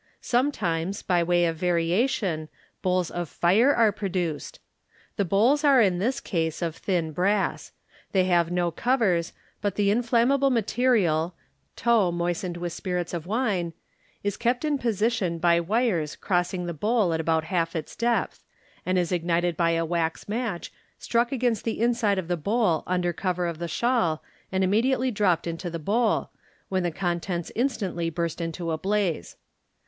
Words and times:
Sometimes, 0.19 1.03
by 1.03 1.21
way 1.21 1.45
of 1.45 1.57
variation, 1.57 2.49
bowls 2.81 3.11
of 3.11 3.29
fire 3.29 3.71
are 3.71 3.91
produced. 3.91 4.57
Tht 5.15 5.29
bowls 5.29 5.63
are 5.63 5.79
in 5.79 5.99
this 5.99 6.19
case 6.19 6.63
of 6.63 6.75
thin 6.75 7.11
brass. 7.11 7.71
They 8.11 8.23
have 8.25 8.49
no 8.49 8.71
covers, 8.71 9.31
but 9.61 9.75
the 9.75 9.91
inflammable 9.91 10.49
material 10.49 11.35
(tow 11.75 12.11
moistened 12.11 12.57
with 12.57 12.73
spirits 12.73 13.13
of 13.13 13.27
wine) 13.27 13.73
is 14.23 14.37
kept 14.37 14.65
in 14.65 14.79
position 14.79 15.37
by 15.37 15.59
wires 15.59 16.15
crossing 16.15 16.65
the 16.65 16.73
bowl 16.73 17.13
at 17.13 17.19
about 17.21 17.43
half 17.43 17.75
its 17.75 17.95
depth, 17.95 18.43
and 18.83 18.97
is 18.97 19.11
ignited 19.11 19.55
by 19.55 19.69
a 19.73 19.85
wax 19.85 20.27
match, 20.27 20.71
struck 20.97 21.31
against 21.31 21.63
the 21.63 21.79
inside 21.79 22.17
of 22.17 22.27
the 22.27 22.35
bowl 22.35 22.83
under 22.87 23.13
372 23.13 23.19
MODERN 23.23 23.29
MA 23.29 23.31
GIC. 23.35 23.35
cover 23.35 23.47
of 23.47 23.57
the 23.59 23.67
shawl 24.11 24.23
and 24.51 24.63
immediately 24.63 25.11
dropped 25.11 25.45
into 25.45 25.69
the 25.69 25.77
bowl, 25.77 26.31
when 26.69 26.81
the 26.81 26.89
contents 26.89 27.51
instantly 27.53 28.09
burst 28.09 28.41
into 28.41 28.71
a 28.71 28.79
blaze. 28.79 29.35